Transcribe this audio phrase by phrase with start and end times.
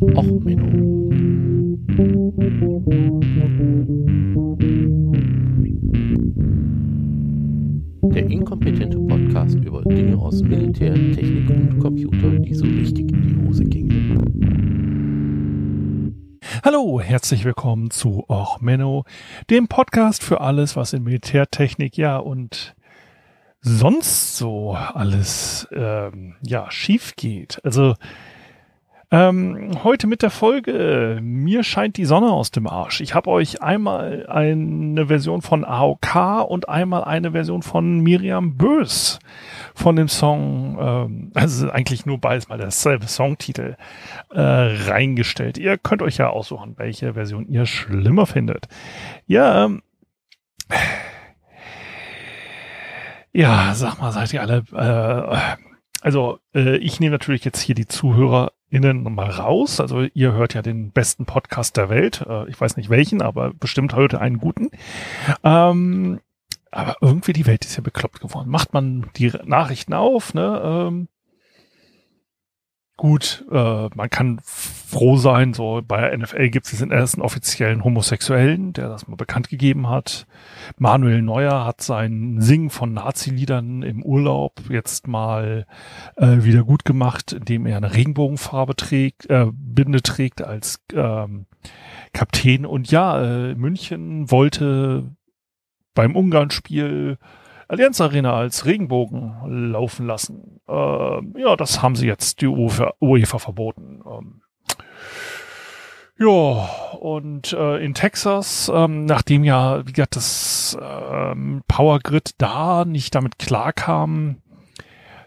[0.00, 1.10] Och, Menno.
[8.14, 13.46] Der inkompetente Podcast über Dinge aus Militär, Technik und Computer, die so richtig in die
[13.46, 13.90] Hose gingen.
[16.64, 19.04] Hallo, herzlich willkommen zu Och Menno,
[19.50, 22.74] dem Podcast für alles, was in Militärtechnik, ja und
[23.60, 27.60] sonst so alles ähm, ja schief geht.
[27.64, 27.96] Also
[29.12, 33.00] ähm, heute mit der Folge Mir scheint die Sonne aus dem Arsch.
[33.00, 39.18] Ich habe euch einmal eine Version von AOK und einmal eine Version von Miriam Bös
[39.74, 43.76] von dem Song, ähm, also eigentlich nur beides mal derselbe Songtitel,
[44.30, 45.58] äh, reingestellt.
[45.58, 48.68] Ihr könnt euch ja aussuchen, welche Version ihr schlimmer findet.
[49.26, 49.82] Ja, ähm,
[53.32, 55.56] ja, sag mal, seid ihr alle, äh,
[56.00, 59.80] also äh, ich nehme natürlich jetzt hier die Zuhörer innen mal raus.
[59.80, 62.24] Also ihr hört ja den besten Podcast der Welt.
[62.28, 64.70] Äh, ich weiß nicht welchen, aber bestimmt heute einen guten.
[65.42, 66.20] Ähm,
[66.70, 68.48] aber irgendwie die Welt ist ja bekloppt geworden.
[68.48, 70.60] Macht man die Nachrichten auf, ne?
[70.64, 71.08] Ähm,
[73.00, 78.74] gut, äh, man kann froh sein, so bei NFL gibt es den ersten offiziellen Homosexuellen,
[78.74, 80.26] der das mal bekannt gegeben hat.
[80.76, 85.64] Manuel Neuer hat sein Singen von Nazi-Liedern im Urlaub jetzt mal
[86.16, 91.46] äh, wieder gut gemacht, indem er eine Regenbogenfarbe trägt, äh, Binde trägt als ähm,
[92.12, 92.66] Kapitän.
[92.66, 95.10] Und ja, äh, München wollte
[95.94, 97.16] beim Ungarn-Spiel
[97.70, 100.60] Allianz Arena als Regenbogen laufen lassen.
[100.68, 104.02] Äh, ja, das haben sie jetzt die UEFA, UEFA verboten.
[104.04, 104.42] Ähm,
[106.18, 106.26] ja,
[106.98, 113.14] und äh, in Texas, ähm, nachdem ja, wie gesagt, das ähm, Power Grid da nicht
[113.14, 114.42] damit klarkam,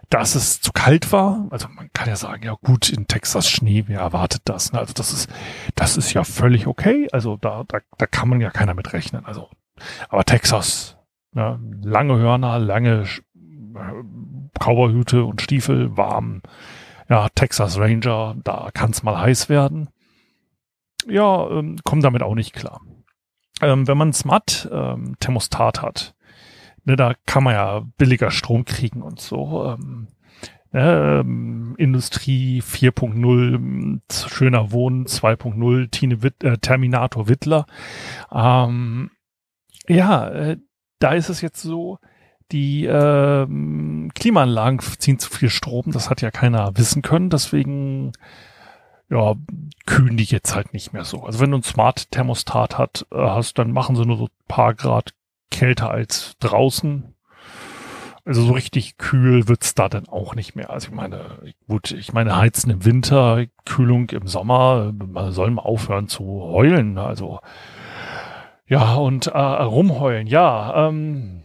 [0.10, 1.48] dass es zu kalt war.
[1.50, 4.74] Also man kann ja sagen, ja gut, in Texas Schnee, wer erwartet das?
[4.74, 4.80] Ne?
[4.80, 5.30] Also das ist,
[5.76, 7.08] das ist ja völlig okay.
[7.14, 9.26] Also da, da, da kann man ja keiner mit rechnen.
[9.26, 9.48] Also,
[10.10, 10.98] aber Texas,
[11.36, 13.06] ja, lange Hörner, lange
[14.60, 16.42] Cowboyhüte und Stiefel, warm.
[17.10, 19.90] Ja, Texas Ranger, da kann es mal heiß werden.
[21.08, 22.82] Ja, ähm, kommt damit auch nicht klar.
[23.62, 26.16] Ähm, wenn man Smart ähm, Thermostat hat,
[26.86, 29.76] ne, da kann man ja billiger Strom kriegen und so.
[29.78, 30.08] Ähm,
[30.72, 37.66] ne, ähm, Industrie 4.0, schöner Wohnen 2.0, Tine Witt, äh, Terminator Wittler.
[38.32, 39.12] Ähm,
[39.88, 40.58] ja, äh,
[41.04, 42.00] da ist es jetzt so,
[42.52, 48.14] die ähm, Klimaanlagen ziehen zu viel Strom, das hat ja keiner wissen können, deswegen
[49.10, 49.36] ja,
[49.86, 51.24] kühlen die jetzt halt nicht mehr so.
[51.24, 54.48] Also wenn du ein Smart Thermostat hat, äh, hast, dann machen sie nur so ein
[54.48, 55.14] paar Grad
[55.52, 57.14] kälter als draußen.
[58.26, 60.70] Also so richtig kühl wird's da dann auch nicht mehr.
[60.70, 65.64] Also ich meine, gut, ich meine, heizen im Winter, Kühlung im Sommer, man soll mal
[65.64, 66.98] aufhören zu heulen.
[66.98, 67.42] Also
[68.74, 70.88] ja, und äh, rumheulen, ja.
[70.88, 71.44] Ähm,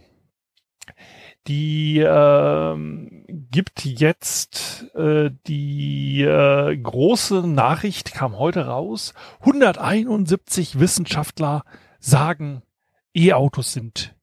[1.45, 9.13] die ähm, gibt jetzt äh, die äh, große Nachricht, kam heute raus.
[9.41, 11.65] 171 Wissenschaftler
[11.99, 12.63] sagen,
[13.13, 14.15] E-Autos sind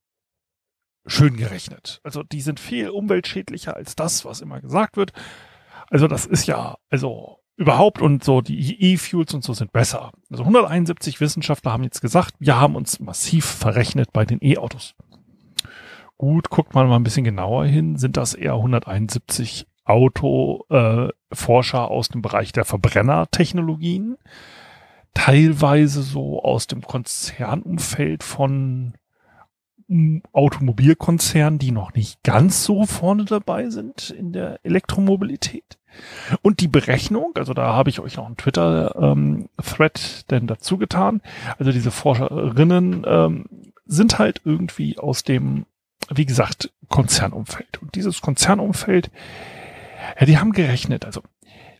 [1.06, 2.00] schön gerechnet.
[2.02, 5.12] Also die sind viel umweltschädlicher als das, was immer gesagt wird.
[5.90, 10.12] Also das ist ja, also überhaupt und so die E-Fuels und so sind besser.
[10.30, 14.94] Also 171 Wissenschaftler haben jetzt gesagt, wir haben uns massiv verrechnet bei den E-Autos.
[16.18, 22.08] Gut, guckt man mal ein bisschen genauer hin, sind das eher 171 Autoforscher äh, aus
[22.08, 24.16] dem Bereich der Verbrennertechnologien,
[25.14, 28.94] teilweise so aus dem Konzernumfeld von
[30.32, 35.78] Automobilkonzernen, die noch nicht ganz so vorne dabei sind in der Elektromobilität.
[36.42, 41.22] Und die Berechnung, also da habe ich euch noch einen Twitter-Thread ähm, denn dazu getan.
[41.58, 43.46] Also diese Forscherinnen ähm,
[43.86, 45.66] sind halt irgendwie aus dem,
[46.10, 47.80] wie gesagt, Konzernumfeld.
[47.80, 49.10] Und dieses Konzernumfeld,
[50.18, 51.04] ja, die haben gerechnet.
[51.04, 51.22] Also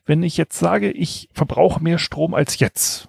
[0.04, 3.09] wenn ich jetzt sage, ich verbrauche mehr Strom als jetzt,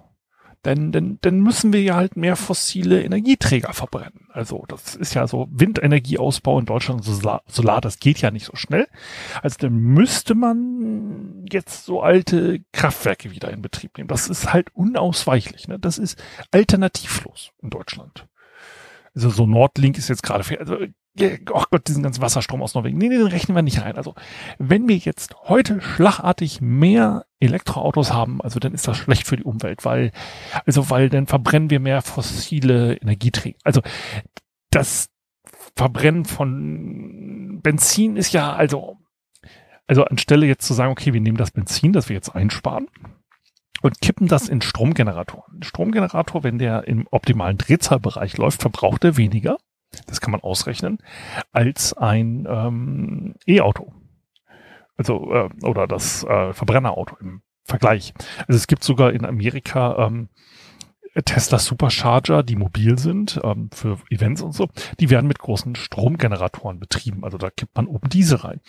[0.63, 4.27] dann, dann, dann müssen wir ja halt mehr fossile Energieträger verbrennen.
[4.31, 8.56] Also das ist ja so Windenergieausbau in Deutschland, Solar, Solar, das geht ja nicht so
[8.56, 8.88] schnell.
[9.42, 14.09] Also dann müsste man jetzt so alte Kraftwerke wieder in Betrieb nehmen.
[14.09, 15.68] Das ist halt unausweichlich.
[15.68, 15.80] Ne?
[15.80, 16.21] Das ist
[16.51, 18.27] alternativlos in Deutschland.
[19.15, 20.77] Also so Nordlink ist jetzt gerade, also
[21.51, 22.97] oh Gott, diesen ganzen Wasserstrom aus Norwegen.
[22.97, 23.97] Nee, nee, den rechnen wir nicht rein.
[23.97, 24.15] Also,
[24.57, 29.43] wenn wir jetzt heute schlagartig mehr Elektroautos haben, also dann ist das schlecht für die
[29.43, 30.11] Umwelt, weil,
[30.65, 33.57] also, weil dann verbrennen wir mehr fossile Energieträger.
[33.63, 33.81] Also,
[34.69, 35.09] das
[35.75, 38.97] Verbrennen von Benzin ist ja, also,
[39.87, 42.87] also anstelle jetzt zu sagen, okay, wir nehmen das Benzin, das wir jetzt einsparen,
[43.81, 45.63] und kippen das in Stromgeneratoren.
[45.63, 49.57] Stromgenerator, wenn der im optimalen Drehzahlbereich läuft, verbraucht er weniger,
[50.06, 51.00] das kann man ausrechnen,
[51.51, 53.94] als ein ähm, E-Auto.
[54.98, 58.13] Also, äh, oder das äh, Verbrennerauto im Vergleich.
[58.48, 60.30] Also es gibt sogar in Amerika ähm,
[61.25, 64.69] Tesla Supercharger, die mobil sind ähm, für Events und so,
[65.00, 67.24] die werden mit großen Stromgeneratoren betrieben.
[67.24, 68.62] Also da kippt man oben Diesel rein.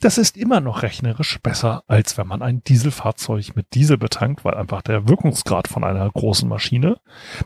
[0.00, 4.54] Das ist immer noch rechnerisch besser, als wenn man ein Dieselfahrzeug mit Diesel betankt, weil
[4.54, 6.98] einfach der Wirkungsgrad von einer großen Maschine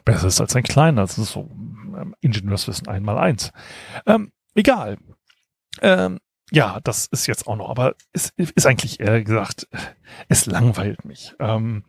[0.05, 1.03] besser ist als ein kleiner.
[1.03, 1.51] Das ist so
[2.01, 3.53] ähm, Ingenieurswissen einmal eins.
[4.07, 4.99] Ähm, egal.
[5.81, 6.19] Ähm,
[6.51, 9.69] ja, das ist jetzt auch noch, aber es ist eigentlich eher gesagt,
[10.29, 11.35] es langweilt mich.
[11.39, 11.85] Ähm,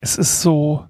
[0.00, 0.88] es ist so,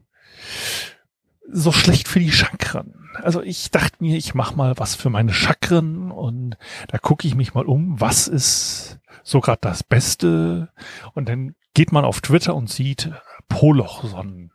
[1.51, 3.11] so schlecht für die Chakren.
[3.23, 6.57] Also ich dachte mir, ich mache mal was für meine Chakren und
[6.89, 10.73] da gucke ich mich mal um, was ist so gerade das Beste.
[11.13, 13.11] Und dann geht man auf Twitter und sieht
[13.49, 14.51] Polochsonnen.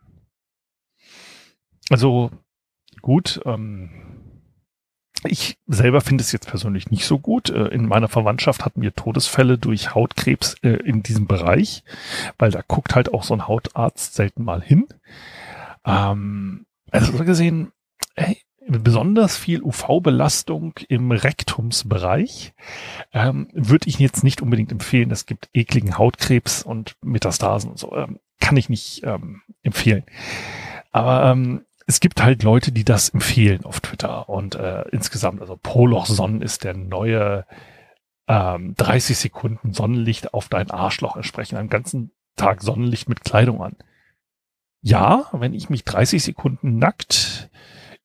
[1.88, 2.30] Also
[3.00, 3.90] gut, ähm,
[5.24, 7.50] ich selber finde es jetzt persönlich nicht so gut.
[7.50, 11.84] Äh, in meiner Verwandtschaft hatten wir Todesfälle durch Hautkrebs äh, in diesem Bereich,
[12.38, 14.86] weil da guckt halt auch so ein Hautarzt selten mal hin.
[15.84, 17.72] Ähm, also so gesehen,
[18.16, 22.54] hey, besonders viel UV-Belastung im Rektumsbereich
[23.12, 25.10] ähm, würde ich jetzt nicht unbedingt empfehlen.
[25.10, 27.94] Es gibt ekligen Hautkrebs und Metastasen und so.
[27.94, 30.04] Ähm, kann ich nicht ähm, empfehlen.
[30.92, 34.28] Aber ähm, es gibt halt Leute, die das empfehlen auf Twitter.
[34.28, 37.44] Und äh, insgesamt, also Poloch Sonnen ist der neue
[38.28, 43.74] ähm, 30 Sekunden Sonnenlicht auf dein Arschloch entsprechen, einen ganzen Tag Sonnenlicht mit Kleidung an.
[44.82, 47.50] Ja, wenn ich mich 30 Sekunden nackt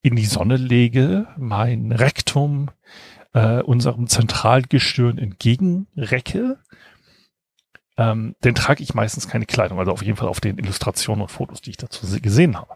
[0.01, 2.71] in die Sonne lege, mein Rektum
[3.33, 6.57] äh, unserem Zentralgestirn entgegenrecke,
[7.97, 11.29] ähm, dann trage ich meistens keine Kleidung, also auf jeden Fall auf den Illustrationen und
[11.29, 12.75] Fotos, die ich dazu gesehen habe.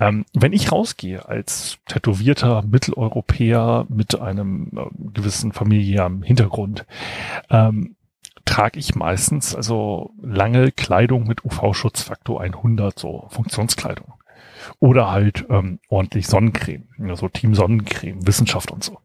[0.00, 6.86] Ähm, wenn ich rausgehe als tätowierter Mitteleuropäer mit einem äh, gewissen familiären Hintergrund,
[7.50, 7.96] ähm,
[8.46, 14.14] trage ich meistens also lange Kleidung mit UV-Schutzfaktor 100, so Funktionskleidung.
[14.78, 18.98] Oder halt ähm, ordentlich Sonnencreme, also Team Sonnencreme, Wissenschaft und so.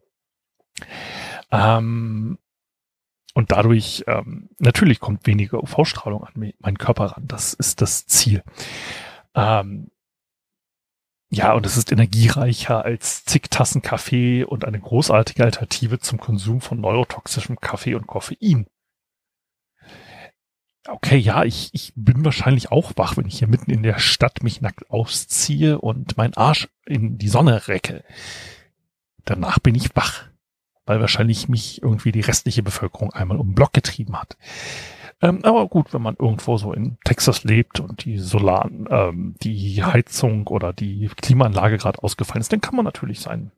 [1.50, 2.38] Ähm,
[3.34, 7.24] und dadurch, ähm, natürlich kommt weniger UV-Strahlung an meinen Körper ran.
[7.26, 8.42] Das ist das Ziel.
[9.34, 9.90] Ähm,
[11.30, 16.60] ja, und es ist energiereicher als zig Tassen Kaffee und eine großartige Alternative zum Konsum
[16.60, 18.66] von neurotoxischem Kaffee und Koffein
[20.88, 24.42] okay, ja, ich, ich bin wahrscheinlich auch wach, wenn ich hier mitten in der Stadt
[24.42, 28.04] mich nackt ausziehe und meinen Arsch in die Sonne recke.
[29.24, 30.24] Danach bin ich wach,
[30.84, 34.36] weil wahrscheinlich mich irgendwie die restliche Bevölkerung einmal um den Block getrieben hat.
[35.22, 39.82] Ähm, aber gut, wenn man irgendwo so in Texas lebt und die Solar, ähm, die
[39.82, 43.50] Heizung oder die Klimaanlage gerade ausgefallen ist, dann kann man natürlich seinen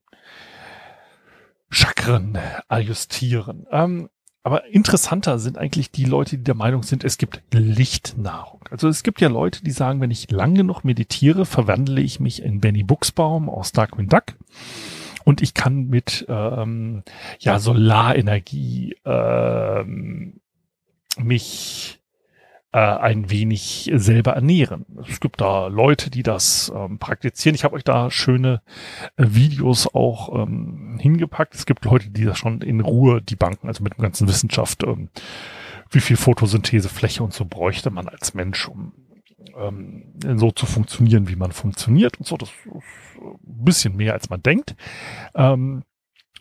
[1.71, 2.39] Chakren
[2.69, 3.67] adjustieren.
[3.71, 4.09] Ähm,
[4.45, 8.61] aber interessanter sind eigentlich die Leute, die der Meinung sind, es gibt Lichtnahrung.
[8.71, 12.43] Also es gibt ja Leute, die sagen, wenn ich lange noch meditiere, verwandle ich mich
[12.43, 14.37] in Benny Buchsbaum aus Darkwing Duck.
[15.25, 17.03] Und ich kann mit ähm,
[17.41, 20.41] ja Solarenergie ähm,
[21.19, 22.01] mich
[22.73, 24.85] äh, ein wenig selber ernähren.
[25.09, 27.55] Es gibt da Leute, die das ähm, praktizieren.
[27.55, 28.63] Ich habe euch da schöne
[29.17, 31.55] äh, Videos auch ähm, hingepackt.
[31.55, 34.83] Es gibt Leute, die das schon in Ruhe die Banken, also mit dem ganzen Wissenschaft,
[34.85, 35.09] ähm,
[35.91, 38.93] wie viel Photosynthesefläche und so bräuchte man als Mensch, um
[39.57, 42.37] ähm, so zu funktionieren, wie man funktioniert und so.
[42.37, 42.67] Das ist
[43.23, 44.77] ein bisschen mehr, als man denkt.
[45.35, 45.85] Ähm,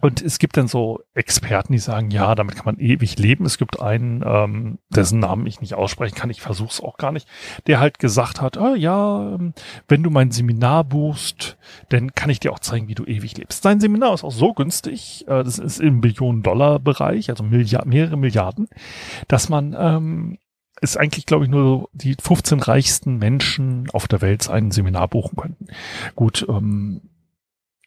[0.01, 3.45] und es gibt dann so Experten, die sagen, ja, damit kann man ewig leben.
[3.45, 7.11] Es gibt einen, ähm, dessen Namen ich nicht aussprechen kann, ich versuche es auch gar
[7.11, 7.27] nicht,
[7.65, 9.53] der halt gesagt hat, ah, ja, ähm,
[9.87, 11.57] wenn du mein Seminar buchst,
[11.89, 13.63] dann kann ich dir auch zeigen, wie du ewig lebst.
[13.63, 18.67] Sein Seminar ist auch so günstig, äh, das ist im Billionen-Dollar-Bereich, also Milliard, mehrere Milliarden,
[19.27, 20.37] dass man ähm,
[20.79, 25.35] ist eigentlich, glaube ich, nur die 15 reichsten Menschen auf der Welt sein Seminar buchen
[25.35, 25.67] könnten.
[26.15, 27.01] Gut, ähm,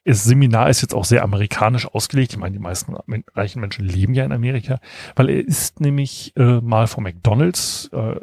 [0.05, 2.33] das Seminar ist jetzt auch sehr amerikanisch ausgelegt.
[2.33, 2.97] Ich meine, die meisten
[3.35, 4.81] reichen Menschen leben ja in Amerika,
[5.15, 8.21] weil er ist nämlich äh, mal von McDonald's äh,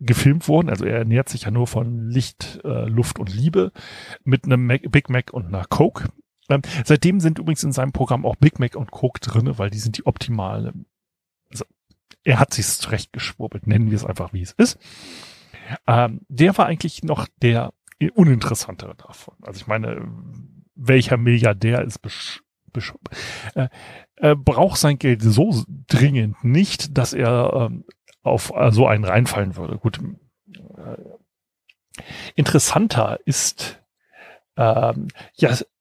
[0.00, 0.70] gefilmt worden.
[0.70, 3.72] Also er ernährt sich ja nur von Licht, äh, Luft und Liebe
[4.24, 6.08] mit einem Mac, Big Mac und einer Coke.
[6.48, 9.78] Ähm, seitdem sind übrigens in seinem Programm auch Big Mac und Coke drinne, weil die
[9.78, 10.86] sind die optimalen.
[11.50, 11.64] Also
[12.24, 14.78] er hat sich zurechtgeschwurbelt, nennen wir es einfach, wie es ist.
[15.86, 17.72] Ähm, der war eigentlich noch der
[18.14, 19.34] uninteressantere davon.
[19.42, 20.08] Also ich meine,
[20.80, 22.00] welcher Milliardär ist
[23.54, 23.68] äh,
[24.16, 27.84] äh, braucht sein Geld so dringend nicht, dass er ähm,
[28.22, 29.76] auf äh, so einen reinfallen würde.
[29.78, 30.96] Gut, äh,
[32.34, 33.80] interessanter ist
[34.56, 35.08] ähm,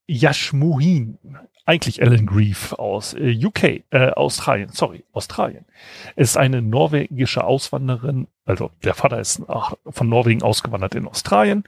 [0.08, 1.20] Yashmuhin,
[1.65, 5.65] eigentlich Alan Grief aus äh, UK, äh, Australien, sorry, Australien,
[6.15, 9.44] ist eine norwegische Auswanderin, also der Vater ist
[9.86, 11.65] von Norwegen ausgewandert in Australien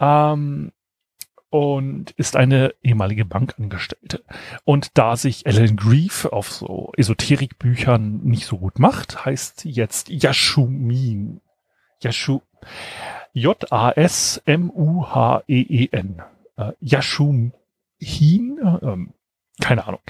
[0.00, 0.72] ähm,
[1.52, 4.24] und ist eine ehemalige Bankangestellte.
[4.64, 10.08] Und da sich Alan Grief auf so Esoterikbüchern nicht so gut macht, heißt sie jetzt
[10.08, 11.42] Yashumin.
[12.00, 12.40] Yashu,
[13.34, 14.42] J-A-S-M-U-H-E-E-N.
[16.56, 17.52] Äh, Yashum
[17.98, 19.12] Hin, ähm,
[19.60, 20.00] keine Ahnung.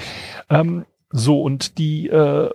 [0.49, 2.51] Ähm, so, und die äh,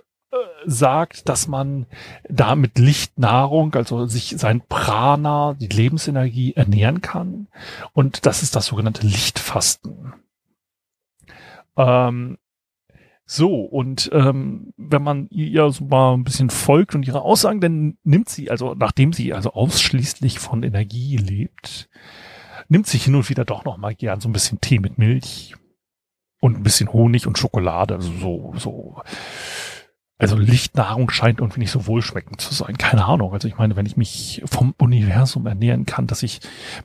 [0.66, 1.86] sagt, dass man
[2.28, 7.48] da mit Lichtnahrung, also sich sein Prana, die Lebensenergie ernähren kann.
[7.92, 10.14] Und das ist das sogenannte Lichtfasten.
[11.76, 12.38] Ähm,
[13.30, 17.98] so, und ähm, wenn man ihr so mal ein bisschen folgt und ihre Aussagen, dann
[18.02, 21.90] nimmt sie, also nachdem sie also ausschließlich von Energie lebt,
[22.68, 25.54] nimmt sich hin und wieder doch noch mal gern so ein bisschen Tee mit Milch
[26.40, 29.02] und ein bisschen Honig und Schokolade, also so, so.
[30.20, 32.76] Also Lichtnahrung scheint irgendwie nicht so wohlschmeckend zu sein.
[32.76, 33.32] Keine Ahnung.
[33.32, 36.40] Also ich meine, wenn ich mich vom Universum ernähren kann, dass ich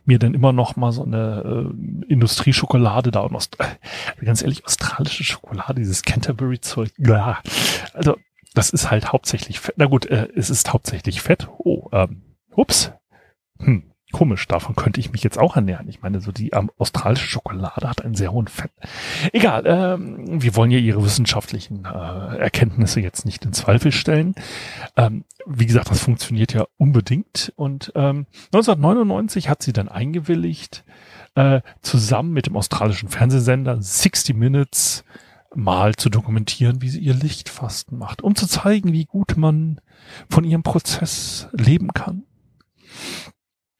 [0.06, 4.64] mir dann immer noch mal so eine äh, Industrieschokolade da und Aust äh, ganz ehrlich,
[4.66, 7.40] australische Schokolade, dieses Canterbury-Zeug, ja.
[7.94, 8.18] Also
[8.54, 9.76] das ist halt hauptsächlich Fett.
[9.78, 11.48] Na gut, äh, es ist hauptsächlich Fett.
[11.58, 12.22] Oh, ähm,
[12.56, 12.92] ups.
[13.60, 13.93] Hm.
[14.14, 15.90] Komisch, davon könnte ich mich jetzt auch ernähren.
[15.90, 18.72] Ich meine, so die ähm, australische Schokolade hat einen sehr hohen Fett.
[19.34, 24.36] Egal, ähm, wir wollen ja ihre wissenschaftlichen äh, Erkenntnisse jetzt nicht in Zweifel stellen.
[24.96, 27.52] Ähm, wie gesagt, das funktioniert ja unbedingt.
[27.56, 30.86] Und ähm, 1999 hat sie dann eingewilligt,
[31.34, 35.04] äh, zusammen mit dem australischen Fernsehsender 60 Minutes
[35.56, 39.82] mal zu dokumentieren, wie sie ihr Lichtfasten macht, um zu zeigen, wie gut man
[40.30, 42.26] von ihrem Prozess leben kann.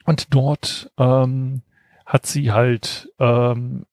[0.06, 1.62] Und dort ähm,
[2.06, 3.86] hat sie halt, ähm,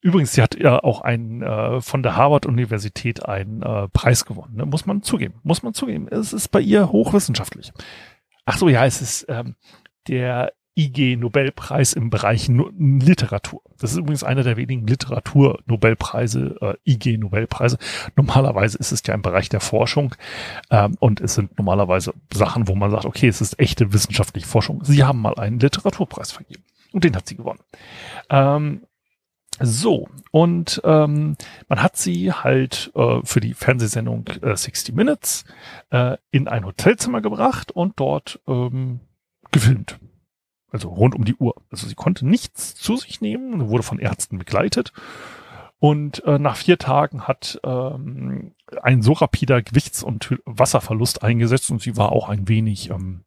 [0.00, 4.56] übrigens, sie hat ja auch einen äh, von der Harvard-Universität einen äh, Preis gewonnen.
[4.56, 4.66] Ne?
[4.66, 6.08] Muss man zugeben, muss man zugeben.
[6.08, 7.72] Es ist bei ihr hochwissenschaftlich.
[8.44, 9.56] Ach so, ja, es ist ähm,
[10.08, 13.62] der IG Nobelpreis im Bereich no Literatur.
[13.78, 17.78] Das ist übrigens einer der wenigen Literatur-Nobelpreise, äh, IG Nobelpreise.
[18.14, 20.14] Normalerweise ist es ja im Bereich der Forschung
[20.70, 24.84] ähm, und es sind normalerweise Sachen, wo man sagt, okay, es ist echte wissenschaftliche Forschung.
[24.84, 27.60] Sie haben mal einen Literaturpreis vergeben und den hat sie gewonnen.
[28.28, 28.82] Ähm,
[29.58, 31.36] so, und ähm,
[31.68, 35.46] man hat sie halt äh, für die Fernsehsendung äh, 60 Minutes
[35.90, 39.00] äh, in ein Hotelzimmer gebracht und dort ähm,
[39.52, 39.98] gefilmt.
[40.76, 41.54] Also rund um die Uhr.
[41.70, 44.92] Also sie konnte nichts zu sich nehmen, wurde von Ärzten begleitet.
[45.78, 48.52] Und äh, nach vier Tagen hat ähm,
[48.82, 53.24] ein so rapider Gewichts- und Wasserverlust eingesetzt und sie war auch ein wenig ähm,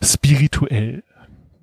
[0.00, 1.02] spirituell,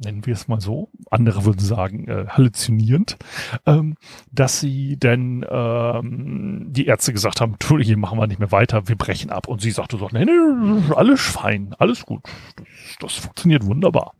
[0.03, 0.89] nennen wir es mal so.
[1.09, 3.17] Andere würden sagen äh, halluzinierend,
[3.65, 3.95] ähm,
[4.29, 8.97] dass sie denn ähm, die Ärzte gesagt haben, hier machen wir nicht mehr weiter, wir
[8.97, 9.47] brechen ab.
[9.47, 12.23] Und sie sagte so, nee, nee, alles fein, alles gut,
[12.57, 12.65] das,
[12.99, 14.15] das funktioniert wunderbar.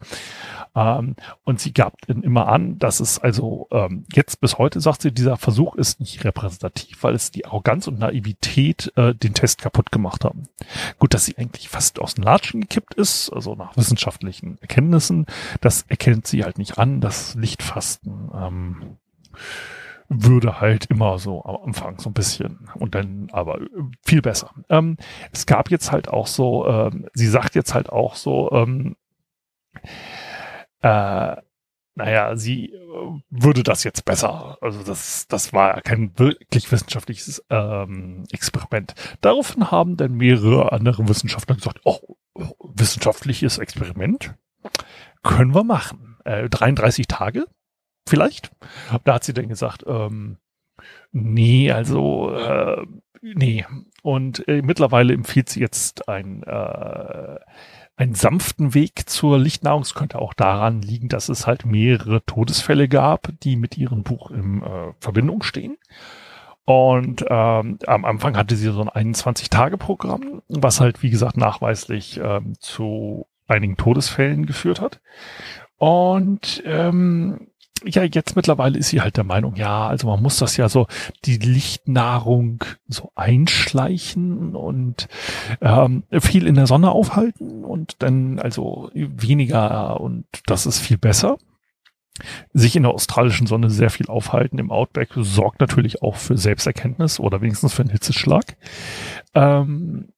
[0.76, 5.12] Ähm, und sie gab immer an, dass es also ähm, jetzt bis heute, sagt sie,
[5.12, 9.92] dieser Versuch ist nicht repräsentativ, weil es die Arroganz und Naivität äh, den Test kaputt
[9.92, 10.44] gemacht haben.
[11.00, 15.28] Gut, dass sie eigentlich fast aus den Latschen gekippt ist, also nach wissenschaftlichen Erkenntnissen,
[15.62, 18.30] das erkennt sie halt nicht an, das Lichtfasten.
[18.34, 18.98] Ähm,
[20.10, 23.60] würde halt immer so am Anfang so ein bisschen und dann aber
[24.04, 24.52] viel besser.
[24.70, 24.98] Ähm,
[25.32, 28.96] es gab jetzt halt auch so, ähm, sie sagt jetzt halt auch so, ähm,
[30.84, 31.38] äh,
[31.96, 34.58] naja, sie äh, würde das jetzt besser.
[34.62, 38.96] Also das, das war kein wirklich wissenschaftliches ähm, Experiment.
[39.22, 42.18] Daraufhin haben dann mehrere andere Wissenschaftler gesagt, oh,
[42.64, 44.36] wissenschaftliches Experiment
[45.22, 46.18] können wir machen.
[46.26, 47.46] Äh, 33 Tage
[48.08, 48.52] vielleicht.
[49.04, 50.38] Da hat sie dann gesagt, ähm,
[51.12, 52.86] nee, also äh,
[53.22, 53.66] nee.
[54.02, 57.40] Und äh, mittlerweile empfiehlt sie jetzt ein äh,
[57.96, 59.84] einen sanften Weg zur Lichtnahrung.
[59.94, 64.64] Könnte auch daran liegen, dass es halt mehrere Todesfälle gab, die mit ihrem Buch in
[64.64, 65.78] äh, Verbindung stehen.
[66.66, 72.54] Und ähm, am Anfang hatte sie so ein 21-Tage-Programm, was halt, wie gesagt, nachweislich ähm,
[72.60, 75.02] zu einigen Todesfällen geführt hat.
[75.78, 77.48] Und ähm,
[77.86, 80.88] ja, jetzt mittlerweile ist sie halt der Meinung, ja, also man muss das ja so,
[81.26, 85.08] die Lichtnahrung so einschleichen und
[85.62, 91.38] ähm, viel in der Sonne aufhalten und dann also weniger und das ist viel besser.
[92.54, 97.20] Sich in der australischen Sonne sehr viel aufhalten im Outback sorgt natürlich auch für Selbsterkenntnis
[97.20, 98.56] oder wenigstens für einen Hitzeschlag.
[99.34, 100.13] Ähm,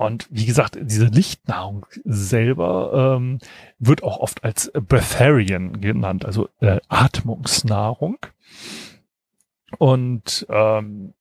[0.00, 3.38] Und wie gesagt, diese Lichtnahrung selber ähm,
[3.78, 8.16] wird auch oft als Breatharian genannt, also äh, Atmungsnahrung.
[9.76, 11.12] Und ähm,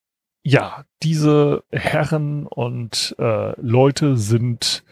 [0.44, 4.86] ja, diese Herren und äh, Leute sind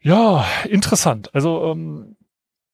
[0.00, 1.34] ja interessant.
[1.34, 2.16] Also ähm,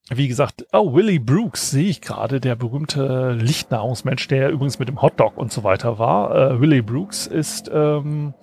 [0.08, 5.02] wie gesagt, oh, Willie Brooks sehe ich gerade, der berühmte Lichtnahrungsmensch, der übrigens mit dem
[5.02, 6.52] Hotdog und so weiter war.
[6.52, 8.34] Äh, Willie Brooks ist ähm,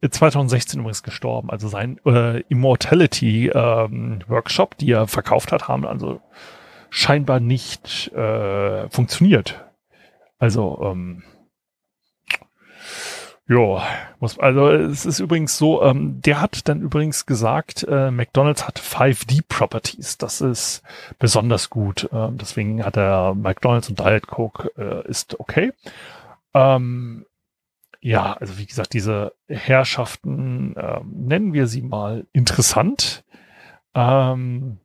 [0.00, 1.50] 2016 übrigens gestorben.
[1.50, 6.20] Also sein äh, Immortality ähm, Workshop, die er verkauft hat, haben also
[6.90, 9.64] scheinbar nicht äh, funktioniert.
[10.38, 11.22] Also ähm,
[13.48, 13.82] ja,
[14.20, 18.78] muss, also es ist übrigens so, ähm, der hat dann übrigens gesagt, äh, McDonald's hat
[18.78, 20.18] 5D-Properties.
[20.18, 20.82] Das ist
[21.18, 22.10] besonders gut.
[22.12, 25.72] Ähm, deswegen hat er McDonald's und Diet Coke äh, ist okay.
[26.52, 27.24] Ähm,
[28.00, 33.24] ja, also wie gesagt, diese Herrschaften, ähm, nennen wir sie mal interessant.
[33.94, 34.78] Ähm,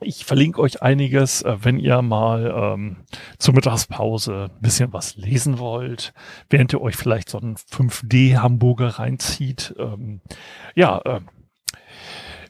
[0.00, 2.96] ich verlinke euch einiges, äh, wenn ihr mal ähm,
[3.38, 6.12] zur Mittagspause ein bisschen was lesen wollt,
[6.48, 9.74] während ihr euch vielleicht so einen 5D-Hamburger reinzieht.
[9.78, 10.20] Ähm,
[10.74, 11.20] ja, äh,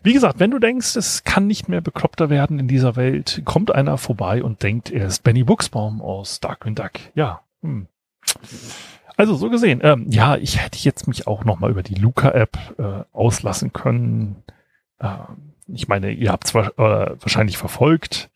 [0.03, 3.75] wie gesagt, wenn du denkst, es kann nicht mehr bekloppter werden in dieser Welt, kommt
[3.75, 6.93] einer vorbei und denkt, er ist Benny Buchsbaum aus Darkwing Duck.
[7.15, 7.43] Ja.
[7.63, 7.87] Hm.
[9.21, 12.57] Also so gesehen, ähm, ja, ich hätte jetzt mich auch noch mal über die Luca-App
[12.79, 14.43] äh, auslassen können.
[14.99, 18.31] Ähm, ich meine, ihr habt zwar äh, wahrscheinlich verfolgt,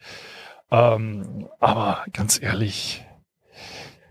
[0.70, 3.02] ähm, aber ganz ehrlich,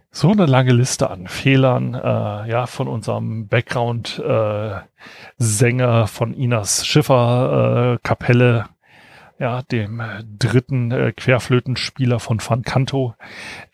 [0.10, 8.00] so eine lange Liste an Fehlern, äh, ja, von unserem Background-Sänger äh, von Inas Schiffer
[8.04, 8.64] äh,
[9.38, 10.02] ja, dem
[10.40, 13.14] dritten äh, Querflötenspieler von Fancanto.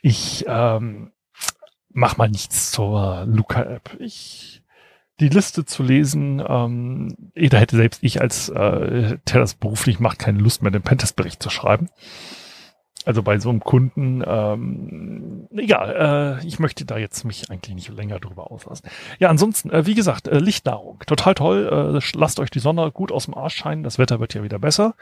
[0.01, 1.13] Ich ähm,
[1.89, 3.97] mach mal nichts zur Luca-App.
[3.99, 4.61] Ich
[5.19, 6.41] die Liste zu lesen.
[6.47, 10.81] Ähm, da hätte selbst ich als äh, der das beruflich macht, keine Lust mehr, den
[10.81, 11.89] Pentest-Bericht zu schreiben.
[13.05, 17.89] Also bei so einem Kunden, ähm, egal, äh, ich möchte da jetzt mich eigentlich nicht
[17.89, 18.89] länger drüber auslassen.
[19.19, 21.99] Ja, ansonsten, äh, wie gesagt, äh, Lichtnahrung, total toll.
[22.01, 24.59] Äh, lasst euch die Sonne gut aus dem Arsch scheinen, das Wetter wird ja wieder
[24.59, 24.95] besser.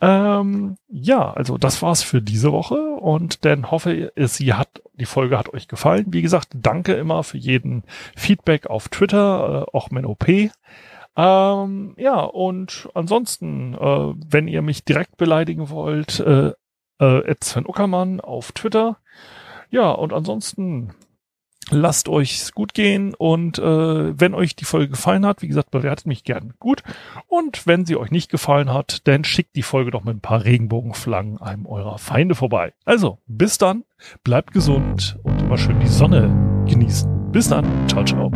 [0.00, 5.06] Ähm, ja, also das war's für diese Woche und dann hoffe ich, sie hat, die
[5.06, 6.06] Folge hat euch gefallen.
[6.08, 7.82] Wie gesagt, danke immer für jeden
[8.14, 10.28] Feedback auf Twitter, äh, auch mein OP.
[11.16, 16.52] Ähm, ja, und ansonsten, äh, wenn ihr mich direkt beleidigen wollt, äh,
[16.98, 18.98] äh, Sven Uckermann auf Twitter.
[19.70, 20.94] Ja, und ansonsten
[21.70, 23.62] Lasst euch gut gehen und äh,
[24.20, 26.82] wenn euch die Folge gefallen hat, wie gesagt, bewertet mich gern gut.
[27.26, 30.44] Und wenn sie euch nicht gefallen hat, dann schickt die Folge doch mit ein paar
[30.44, 32.72] Regenbogenflaggen einem eurer Feinde vorbei.
[32.84, 33.84] Also, bis dann,
[34.22, 36.28] bleibt gesund und immer schön die Sonne
[36.68, 37.32] genießen.
[37.32, 38.30] Bis dann, ciao, ciao.